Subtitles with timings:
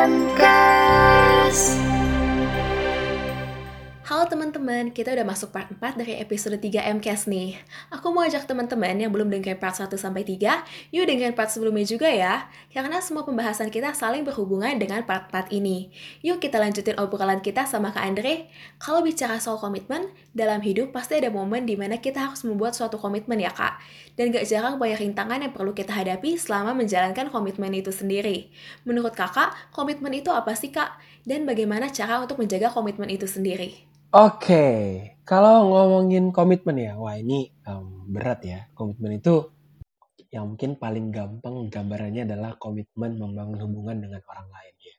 [0.00, 1.89] podcast.
[4.60, 7.56] Teman-teman, kita udah masuk part 4 dari episode 3 MCAS nih.
[7.96, 10.36] Aku mau ajak teman-teman yang belum dengar part 1 sampai 3,
[10.92, 12.44] yuk dengerin part sebelumnya juga ya.
[12.68, 15.88] Karena semua pembahasan kita saling berhubungan dengan part-part ini.
[16.20, 18.52] Yuk kita lanjutin obrolan kita sama Kak Andre.
[18.76, 23.00] Kalau bicara soal komitmen, dalam hidup pasti ada momen di mana kita harus membuat suatu
[23.00, 23.80] komitmen ya Kak.
[24.20, 28.52] Dan gak jarang banyak rintangan yang perlu kita hadapi selama menjalankan komitmen itu sendiri.
[28.84, 31.00] Menurut kakak, komitmen itu apa sih Kak?
[31.24, 33.89] Dan bagaimana cara untuk menjaga komitmen itu sendiri?
[34.10, 34.66] Oke,
[35.22, 38.66] kalau ngomongin komitmen ya, wah ini um, berat ya.
[38.74, 39.54] Komitmen itu
[40.34, 44.94] yang mungkin paling gampang gambarannya adalah komitmen membangun hubungan dengan orang lain ya.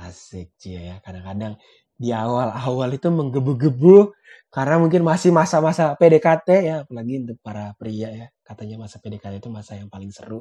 [0.00, 0.96] Asik sih ya.
[1.04, 1.60] Kadang-kadang
[1.92, 4.16] di awal-awal itu menggebu-gebu
[4.48, 8.26] karena mungkin masih masa-masa PDKT ya, apalagi untuk para pria ya.
[8.40, 10.40] Katanya masa PDKT itu masa yang paling seru.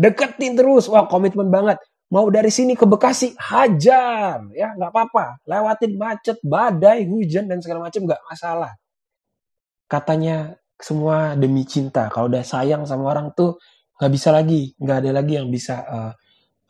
[0.00, 1.76] Deketin terus, wah komitmen banget
[2.08, 5.44] mau dari sini ke Bekasi hajar ya nggak apa-apa.
[5.44, 8.72] Lewatin macet badai hujan dan segala macam nggak masalah.
[9.88, 12.08] Katanya semua demi cinta.
[12.08, 13.60] Kalau udah sayang sama orang tuh
[14.00, 14.72] nggak bisa lagi.
[14.80, 16.12] Nggak ada lagi yang bisa uh,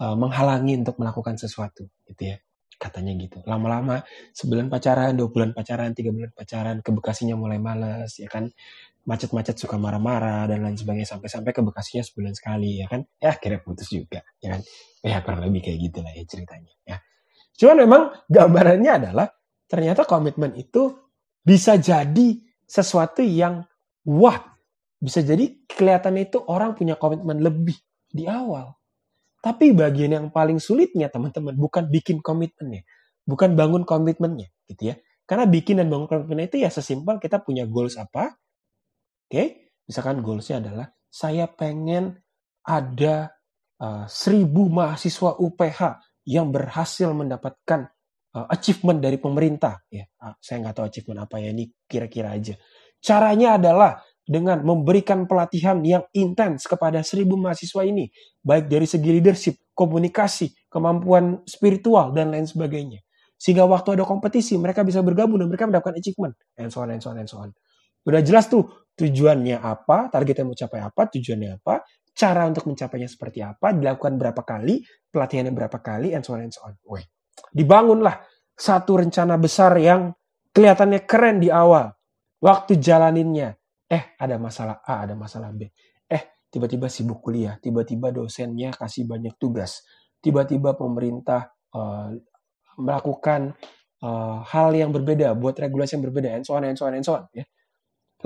[0.03, 2.37] uh, menghalangi untuk melakukan sesuatu gitu ya.
[2.79, 3.43] Katanya gitu.
[3.47, 4.03] Lama-lama
[4.35, 8.51] sebulan pacaran dua bulan pacaran tiga bulan pacaran ke Bekasinya mulai males ya kan
[9.09, 13.09] macet-macet suka marah-marah dan lain sebagainya sampai-sampai ke Bekasinya sebulan sekali ya kan?
[13.17, 14.61] Ya akhirnya putus juga ya kan?
[15.01, 16.97] Ya kurang lebih kayak gitu lah ya ceritanya ya.
[17.57, 19.27] Cuman memang gambarannya adalah
[19.65, 20.93] ternyata komitmen itu
[21.41, 22.37] bisa jadi
[22.69, 23.65] sesuatu yang
[24.05, 24.37] wah
[25.01, 27.81] bisa jadi kelihatannya itu orang punya komitmen lebih
[28.13, 28.77] di awal.
[29.41, 32.85] Tapi bagian yang paling sulitnya teman-teman bukan bikin komitmennya
[33.29, 34.97] bukan bangun komitmennya gitu ya.
[35.29, 38.33] Karena bikin dan bangun komitmennya itu ya sesimpel kita punya goals apa
[39.29, 42.17] Oke, misalkan goalsnya adalah saya pengen
[42.65, 43.29] ada
[43.77, 45.81] uh, seribu mahasiswa UPH
[46.25, 47.93] yang berhasil mendapatkan
[48.33, 49.85] uh, achievement dari pemerintah.
[49.93, 52.57] Ya, uh, saya nggak tahu achievement apa ya ini kira-kira aja.
[53.05, 58.09] Caranya adalah dengan memberikan pelatihan yang intens kepada seribu mahasiswa ini,
[58.41, 63.05] baik dari segi leadership, komunikasi, kemampuan spiritual dan lain sebagainya.
[63.37, 67.05] Sehingga waktu ada kompetisi mereka bisa bergabung dan mereka mendapatkan achievement, and so on, and
[67.05, 67.53] so on, and so on.
[68.07, 71.87] Udah jelas tuh tujuannya apa, targetnya mau capai apa, tujuannya apa,
[72.19, 74.83] cara untuk mencapainya seperti apa, dilakukan berapa kali,
[75.15, 76.75] pelatihannya berapa kali, and so on and so on.
[76.83, 77.07] Weh.
[77.55, 78.19] Dibangunlah
[78.59, 80.11] satu rencana besar yang
[80.51, 81.95] kelihatannya keren di awal.
[82.43, 83.55] Waktu jalaninnya,
[83.87, 85.71] eh ada masalah A, ada masalah B.
[86.11, 89.87] Eh tiba-tiba sibuk kuliah, tiba-tiba dosennya kasih banyak tugas,
[90.19, 92.11] tiba-tiba pemerintah uh,
[92.79, 93.55] melakukan
[94.03, 97.07] uh, hal yang berbeda, buat regulasi yang berbeda, and so on, and so on, and
[97.07, 97.27] so on.
[97.31, 97.47] Ya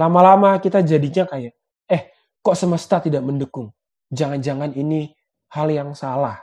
[0.00, 1.52] Lama-lama kita jadinya kayak,
[1.88, 2.02] eh
[2.40, 3.72] kok semesta tidak mendukung?
[4.08, 5.12] Jangan-jangan ini
[5.52, 6.40] hal yang salah.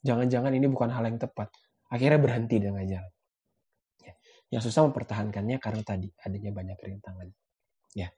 [0.00, 1.52] Jangan-jangan ini bukan hal yang tepat.
[1.92, 3.12] Akhirnya berhenti dengan jalan.
[4.00, 4.12] Ya.
[4.52, 7.28] Yang susah mempertahankannya karena tadi adanya banyak rintangan.
[7.92, 8.08] Ya.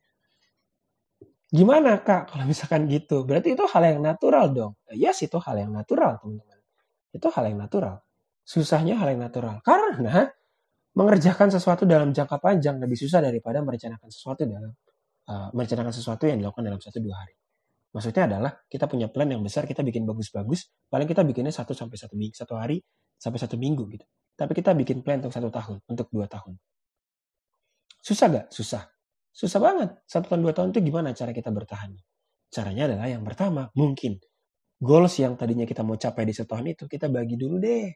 [1.53, 3.27] Gimana kak kalau misalkan gitu?
[3.27, 4.73] Berarti itu hal yang natural dong.
[4.95, 6.59] Yes itu hal yang natural teman-teman.
[7.13, 8.01] Itu hal yang natural.
[8.43, 9.61] Susahnya hal yang natural.
[9.63, 10.33] Karena
[10.93, 14.73] mengerjakan sesuatu dalam jangka panjang lebih susah daripada merencanakan sesuatu dalam
[15.29, 17.35] uh, merencanakan sesuatu yang dilakukan dalam satu dua hari.
[17.93, 21.97] Maksudnya adalah kita punya plan yang besar, kita bikin bagus-bagus, paling kita bikinnya satu sampai
[22.01, 22.81] satu minggu, satu hari
[23.21, 24.05] sampai satu minggu gitu.
[24.33, 26.57] Tapi kita bikin plan untuk satu tahun, untuk dua tahun.
[28.01, 28.47] Susah gak?
[28.49, 28.89] Susah.
[29.33, 29.91] Susah banget.
[30.09, 31.93] Satu tahun, dua tahun itu gimana cara kita bertahan?
[32.49, 34.21] Caranya adalah yang pertama, mungkin
[34.81, 37.93] goals yang tadinya kita mau capai di setahun itu, kita bagi dulu deh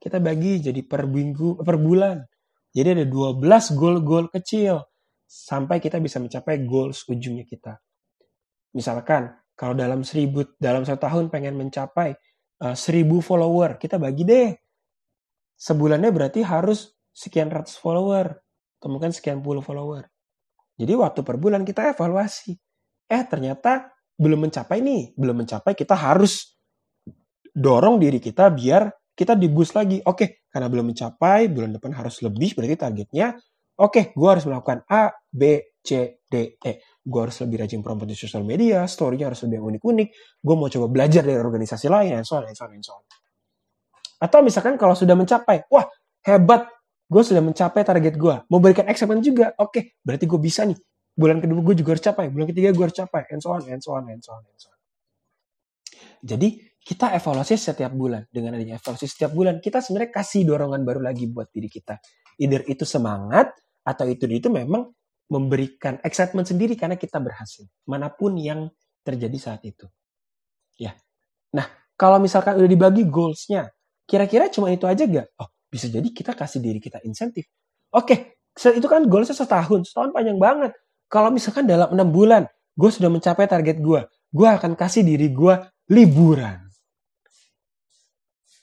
[0.00, 2.24] kita bagi jadi per minggu per bulan.
[2.70, 3.42] Jadi ada 12
[3.74, 4.78] goal-goal kecil
[5.26, 7.78] sampai kita bisa mencapai goals ujungnya kita.
[8.74, 12.14] Misalkan kalau dalam seribu dalam satu tahun pengen mencapai
[12.62, 14.50] uh, seribu follower, kita bagi deh.
[15.60, 18.32] Sebulannya berarti harus sekian ratus follower,
[18.80, 20.08] atau mungkin sekian puluh follower.
[20.80, 22.56] Jadi waktu per bulan kita evaluasi.
[23.04, 26.56] Eh ternyata belum mencapai nih, belum mencapai kita harus
[27.52, 28.88] dorong diri kita biar
[29.20, 30.00] kita di boost lagi.
[30.00, 33.36] Oke, okay, karena belum mencapai, bulan depan harus lebih, berarti targetnya,
[33.76, 36.72] oke, okay, gue harus melakukan A, B, C, D, E.
[37.04, 40.08] Gue harus lebih rajin promote di sosial media, story-nya harus lebih unik-unik,
[40.40, 42.96] gue mau coba belajar dari organisasi lain, and so on, and so on, and so
[42.96, 43.04] on.
[44.24, 45.84] Atau misalkan kalau sudah mencapai, wah,
[46.24, 46.72] hebat,
[47.04, 48.34] gue sudah mencapai target gue.
[48.48, 50.80] Mau berikan excitement juga, oke, okay, berarti gue bisa nih.
[51.12, 53.84] Bulan kedua gue juga harus capai, bulan ketiga gue harus capai, and so on, and
[53.84, 54.78] so on, and so on, and so on.
[56.20, 58.24] Jadi kita evaluasi setiap bulan.
[58.32, 62.00] Dengan adanya evaluasi setiap bulan, kita sebenarnya kasih dorongan baru lagi buat diri kita.
[62.40, 63.52] Either itu semangat,
[63.84, 64.88] atau itu itu memang
[65.30, 67.68] memberikan excitement sendiri karena kita berhasil.
[67.86, 68.72] Mana pun yang
[69.04, 69.86] terjadi saat itu.
[70.76, 70.96] Ya.
[71.54, 73.70] Nah, kalau misalkan udah dibagi goalsnya,
[74.10, 75.30] Kira-kira cuma itu aja gak?
[75.38, 77.46] Oh, bisa jadi kita kasih diri kita insentif.
[77.94, 79.86] Oke, itu kan goalsnya setahun.
[79.86, 80.74] Setahun panjang banget.
[81.06, 82.42] Kalau misalkan dalam enam bulan,
[82.74, 84.02] gue sudah mencapai target gue.
[84.34, 85.54] Gue akan kasih diri gue
[85.94, 86.58] liburan.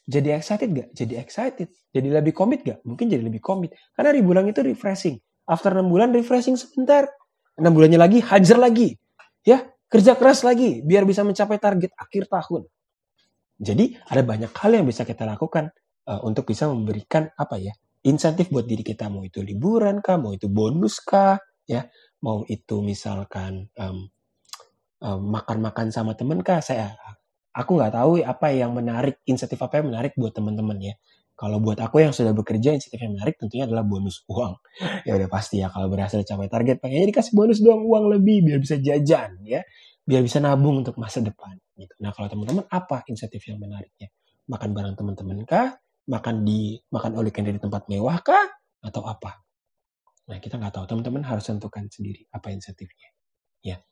[0.08, 0.90] Jadi excited gak?
[0.96, 1.68] Jadi excited.
[1.92, 2.80] Jadi lebih komit gak?
[2.88, 3.76] Mungkin jadi lebih komit.
[3.92, 5.20] Karena liburan itu refreshing.
[5.44, 7.12] After 6 bulan refreshing sebentar.
[7.60, 8.96] 6 bulannya lagi hajar lagi.
[9.44, 12.72] Ya, kerja keras lagi biar bisa mencapai target akhir tahun.
[13.60, 15.76] Jadi ada banyak hal yang bisa kita lakukan
[16.08, 17.74] uh, untuk bisa memberikan apa ya
[18.08, 21.36] insentif buat diri kita mau itu liburan kah, mau itu bonus kah,
[21.68, 21.84] ya,
[22.24, 24.08] mau itu misalkan um,
[25.04, 26.64] makan-makan sama temen kah.
[26.64, 26.96] Saya
[27.58, 30.94] aku nggak tahu apa yang menarik insentif apa yang menarik buat teman-teman ya.
[31.38, 34.58] Kalau buat aku yang sudah bekerja insentif yang menarik tentunya adalah bonus uang.
[35.08, 38.58] ya udah pasti ya kalau berhasil capai target pengennya dikasih bonus doang uang lebih biar
[38.62, 39.62] bisa jajan ya
[40.08, 41.60] biar bisa nabung untuk masa depan.
[41.76, 41.92] Gitu.
[42.00, 44.08] Nah kalau teman-teman apa insentif yang menariknya?
[44.48, 45.76] Makan bareng teman-teman kah?
[46.08, 48.48] Makan di makan oleh di tempat mewah kah?
[48.80, 49.44] Atau apa?
[50.32, 50.86] Nah kita nggak tahu.
[50.88, 53.12] Teman-teman harus tentukan sendiri apa insentifnya.
[53.60, 53.84] Ya.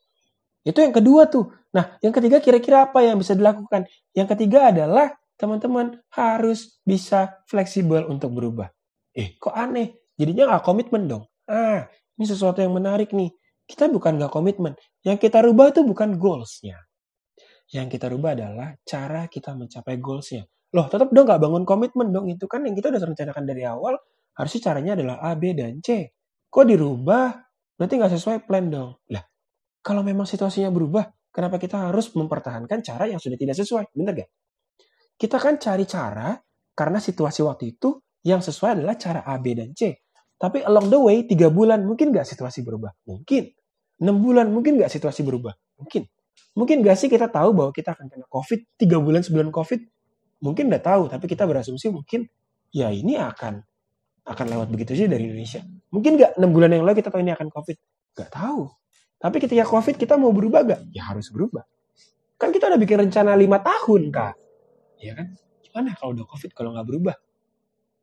[0.66, 1.54] Itu yang kedua tuh.
[1.70, 3.86] Nah yang ketiga kira-kira apa yang bisa dilakukan?
[4.10, 8.66] Yang ketiga adalah teman-teman harus bisa fleksibel untuk berubah.
[9.14, 9.94] Eh kok aneh?
[10.18, 11.24] Jadinya nggak komitmen dong.
[11.46, 11.86] Ah
[12.18, 13.30] ini sesuatu yang menarik nih
[13.70, 14.74] kita bukan nggak komitmen.
[15.06, 16.82] Yang kita rubah itu bukan goalsnya.
[17.70, 20.46] Yang kita rubah adalah cara kita mencapai goalsnya.
[20.74, 22.30] Loh, tetap dong nggak bangun komitmen dong.
[22.30, 23.98] Itu kan yang kita udah rencanakan dari awal.
[24.38, 26.14] Harusnya caranya adalah A, B, dan C.
[26.46, 27.26] Kok dirubah?
[27.74, 29.00] Berarti nggak sesuai plan dong.
[29.10, 29.24] Lah,
[29.86, 33.94] kalau memang situasinya berubah, kenapa kita harus mempertahankan cara yang sudah tidak sesuai?
[33.94, 34.30] Bener gak?
[35.14, 36.34] Kita kan cari cara
[36.74, 40.02] karena situasi waktu itu yang sesuai adalah cara A, B, dan C.
[40.34, 42.90] Tapi along the way, tiga bulan, mungkin nggak situasi berubah?
[43.06, 43.46] Mungkin.
[44.02, 45.54] Enam bulan, mungkin nggak situasi berubah?
[45.78, 46.04] Mungkin.
[46.58, 49.80] Mungkin nggak sih kita tahu bahwa kita akan kena COVID, tiga bulan sebelum COVID?
[50.42, 52.28] Mungkin nggak tahu, tapi kita berasumsi mungkin
[52.74, 53.62] ya ini akan
[54.26, 55.62] akan lewat begitu saja dari Indonesia.
[55.94, 57.76] Mungkin nggak enam bulan yang lalu kita tahu ini akan COVID?
[58.18, 58.68] Nggak tahu.
[59.16, 60.80] Tapi ketika COVID kita mau berubah nggak?
[60.92, 61.64] Ya harus berubah.
[62.36, 64.34] Kan kita udah bikin rencana lima tahun, Kak.
[65.00, 65.32] Ya kan?
[65.64, 67.16] Gimana kalau udah COVID kalau nggak berubah?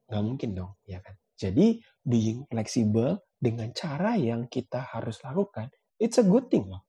[0.10, 1.14] Nggak mungkin dong, ya kan?
[1.38, 5.70] Jadi being flexible dengan cara yang kita harus lakukan,
[6.02, 6.82] it's a good thing loh.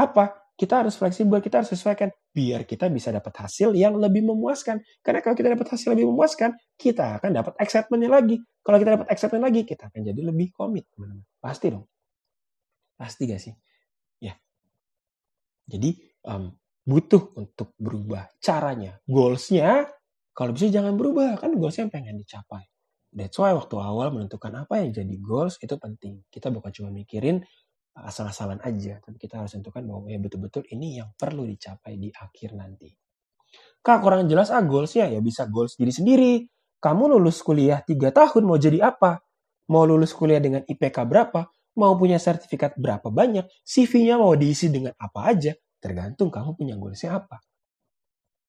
[0.00, 0.44] Apa?
[0.54, 4.78] Kita harus fleksibel, kita harus sesuaikan biar kita bisa dapat hasil yang lebih memuaskan.
[5.02, 8.38] Karena kalau kita dapat hasil lebih memuaskan, kita akan dapat excitementnya lagi.
[8.62, 10.86] Kalau kita dapat excitement lagi, kita akan jadi lebih komit.
[11.42, 11.90] Pasti dong.
[12.94, 13.54] Pasti gak sih?
[14.22, 14.34] Ya.
[15.66, 15.96] Jadi
[16.28, 16.52] um,
[16.84, 19.00] butuh untuk berubah caranya.
[19.08, 19.88] Goalsnya,
[20.36, 21.40] kalau bisa jangan berubah.
[21.40, 22.68] Kan goalsnya yang pengen dicapai.
[23.14, 26.26] That's why waktu awal menentukan apa yang jadi goals itu penting.
[26.28, 27.46] Kita bukan cuma mikirin
[27.94, 32.58] asal-asalan aja, tapi kita harus tentukan bahwa ya betul-betul ini yang perlu dicapai di akhir
[32.58, 32.90] nanti.
[33.86, 36.32] Kak kurang jelas ah goalsnya ya bisa goals diri sendiri.
[36.82, 39.22] Kamu lulus kuliah 3 tahun mau jadi apa?
[39.70, 41.46] Mau lulus kuliah dengan IPK berapa?
[41.74, 43.46] Mau punya sertifikat berapa banyak?
[43.66, 45.52] CV-nya mau diisi dengan apa aja?
[45.82, 47.42] Tergantung kamu punya goalsnya apa.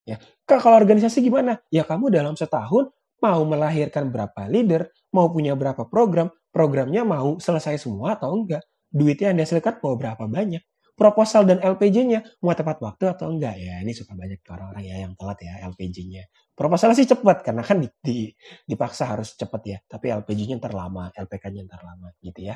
[0.05, 1.57] Ya, kalau organisasi gimana?
[1.73, 7.81] Ya kamu dalam setahun mau melahirkan berapa leader, mau punya berapa program, programnya mau selesai
[7.81, 8.61] semua atau enggak,
[8.93, 10.61] duitnya yang dihasilkan mau berapa banyak,
[10.95, 15.13] proposal dan LPJ-nya mau tepat waktu atau enggak ya ini suka banyak orang-orang ya yang
[15.19, 16.23] telat ya LPJ-nya
[16.55, 18.31] proposal sih cepat karena kan di, di,
[18.63, 22.55] dipaksa harus cepat ya tapi LPJ-nya ntar lama LPK-nya ntar lama gitu ya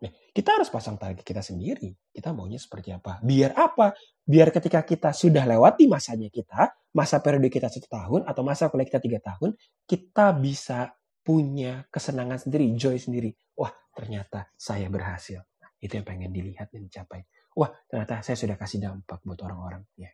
[0.00, 3.92] nah, kita harus pasang target kita sendiri kita maunya seperti apa biar apa
[4.24, 8.86] biar ketika kita sudah lewati masanya kita masa periode kita satu tahun atau masa kuliah
[8.86, 9.54] kita tiga tahun,
[9.86, 10.90] kita bisa
[11.22, 13.30] punya kesenangan sendiri, joy sendiri.
[13.54, 15.38] Wah, ternyata saya berhasil.
[15.38, 17.22] Nah, itu yang pengen dilihat dan dicapai.
[17.54, 19.86] Wah, ternyata saya sudah kasih dampak buat orang-orang.
[19.94, 20.10] Ya.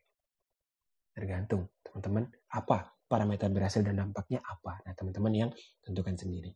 [1.17, 4.85] Tergantung, teman-teman, apa parameter berhasil dan dampaknya apa.
[4.85, 5.51] Nah, teman-teman yang
[5.81, 6.53] tentukan sendiri.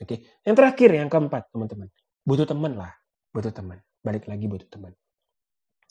[0.00, 1.88] Oke, yang terakhir, yang keempat, teman-teman.
[2.26, 2.92] Butuh teman lah.
[3.30, 3.78] Butuh teman.
[4.02, 4.92] Balik lagi butuh teman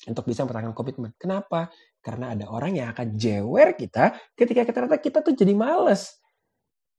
[0.09, 1.11] untuk bisa mempertahankan komitmen.
[1.15, 1.71] Kenapa?
[2.03, 6.19] Karena ada orang yang akan jewer kita ketika ternyata kita tuh jadi males.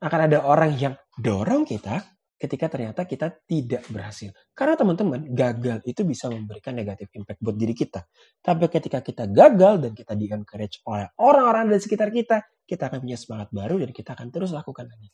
[0.00, 2.00] Akan ada orang yang dorong kita
[2.40, 4.32] ketika ternyata kita tidak berhasil.
[4.52, 8.04] Karena teman-teman, gagal itu bisa memberikan negatif impact buat diri kita.
[8.42, 13.16] Tapi ketika kita gagal dan kita di-encourage oleh orang-orang di sekitar kita, kita akan punya
[13.16, 15.08] semangat baru dan kita akan terus lakukan lagi.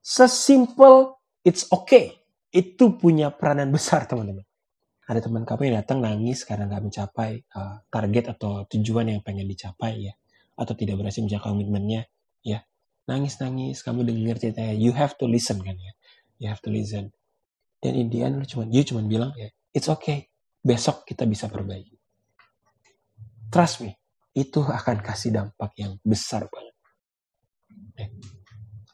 [0.00, 2.18] Sesimpel it's okay.
[2.50, 4.42] Itu punya peranan besar teman-teman.
[5.06, 9.46] Ada teman kamu yang datang nangis karena nggak mencapai uh, target atau tujuan yang pengen
[9.46, 10.14] dicapai ya.
[10.54, 12.06] Atau tidak berhasil menjaga komitmennya
[12.42, 12.62] ya.
[13.06, 13.82] Nangis nangis.
[13.82, 14.74] Kamu dengar ceritanya.
[14.74, 15.92] You have to listen kan ya.
[16.38, 17.14] You have to listen.
[17.80, 20.30] Dan in the end lu cuma you cuma bilang ya it's okay.
[20.60, 21.96] Besok kita bisa perbaiki.
[23.50, 24.00] Trust me
[24.34, 26.74] itu akan kasih dampak yang besar banget.
[27.98, 28.08] Eh,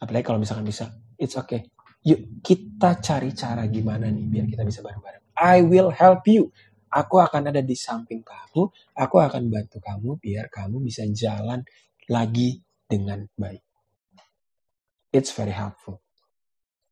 [0.01, 0.89] apalagi kalau misalkan bisa,
[1.21, 1.69] it's okay.
[2.07, 5.25] Yuk kita cari cara gimana nih biar kita bisa bareng-bareng.
[5.37, 6.55] I will help you.
[6.95, 8.63] Aku akan ada di samping kamu.
[8.95, 11.67] Aku akan bantu kamu biar kamu bisa jalan
[12.07, 13.61] lagi dengan baik.
[15.11, 16.01] It's very helpful.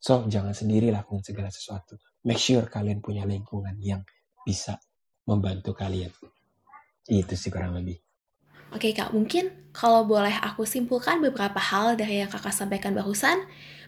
[0.04, 1.96] So, jangan sendiri lakukan segala sesuatu.
[2.28, 4.04] Make sure kalian punya lingkungan yang
[4.44, 4.76] bisa
[5.24, 6.12] membantu kalian.
[7.08, 8.03] Itu sih kurang lebih.
[8.74, 13.38] Oke kak, mungkin kalau boleh aku simpulkan beberapa hal dari yang kakak sampaikan barusan,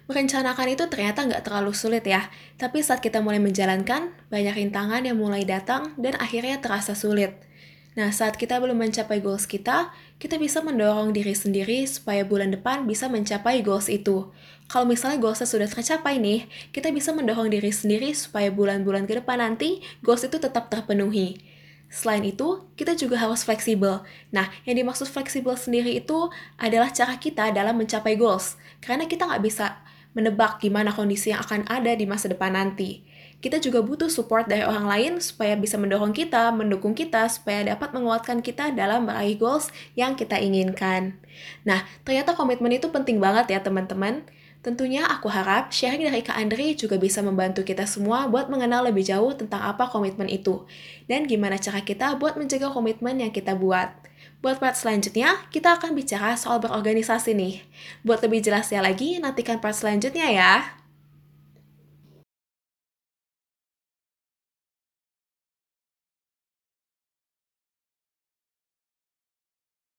[0.07, 2.31] merencanakan itu ternyata nggak terlalu sulit ya.
[2.55, 7.35] Tapi saat kita mulai menjalankan, banyak rintangan yang mulai datang dan akhirnya terasa sulit.
[7.99, 9.90] Nah, saat kita belum mencapai goals kita,
[10.23, 14.31] kita bisa mendorong diri sendiri supaya bulan depan bisa mencapai goals itu.
[14.69, 16.45] Kalau misalnya goalsnya sudah tercapai nih,
[16.76, 21.40] kita bisa mendorong diri sendiri supaya bulan-bulan ke depan nanti goals itu tetap terpenuhi.
[21.87, 24.02] Selain itu, kita juga harus fleksibel.
[24.35, 26.28] Nah, yang dimaksud fleksibel sendiri itu
[26.59, 28.59] adalah cara kita dalam mencapai goals.
[28.83, 29.81] Karena kita nggak bisa
[30.16, 33.05] menebak gimana kondisi yang akan ada di masa depan nanti.
[33.37, 37.93] Kita juga butuh support dari orang lain supaya bisa mendorong kita, mendukung kita, supaya dapat
[37.93, 41.21] menguatkan kita dalam meraih goals yang kita inginkan.
[41.69, 44.25] Nah, ternyata komitmen itu penting banget ya teman-teman.
[44.67, 49.07] Tentunya aku harap sharing dari Kak Andri juga bisa membantu kita semua buat mengenal lebih
[49.07, 50.67] jauh tentang apa komitmen itu
[51.07, 53.95] dan gimana cara kita buat menjaga komitmen yang kita buat.
[54.43, 57.63] Buat part selanjutnya, kita akan bicara soal berorganisasi nih.
[58.03, 60.75] Buat lebih jelasnya lagi, nantikan part selanjutnya ya.